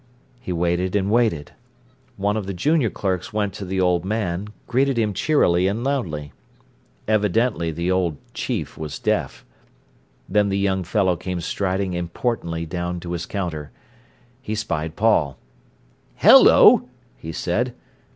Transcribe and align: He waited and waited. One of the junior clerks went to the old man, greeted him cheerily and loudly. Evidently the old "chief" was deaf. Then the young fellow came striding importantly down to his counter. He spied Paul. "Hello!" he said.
He 0.39 0.51
waited 0.51 0.95
and 0.95 1.11
waited. 1.11 1.51
One 2.17 2.35
of 2.35 2.47
the 2.47 2.55
junior 2.55 2.89
clerks 2.89 3.31
went 3.31 3.53
to 3.53 3.65
the 3.65 3.79
old 3.79 4.03
man, 4.03 4.47
greeted 4.65 4.97
him 4.97 5.13
cheerily 5.13 5.67
and 5.67 5.83
loudly. 5.83 6.33
Evidently 7.07 7.69
the 7.69 7.91
old 7.91 8.17
"chief" 8.33 8.79
was 8.79 8.97
deaf. 8.97 9.45
Then 10.27 10.49
the 10.49 10.57
young 10.57 10.83
fellow 10.83 11.15
came 11.15 11.39
striding 11.39 11.93
importantly 11.93 12.65
down 12.65 12.99
to 13.01 13.11
his 13.11 13.27
counter. 13.27 13.69
He 14.41 14.55
spied 14.55 14.95
Paul. 14.95 15.37
"Hello!" 16.15 16.89
he 17.15 17.31
said. 17.31 17.75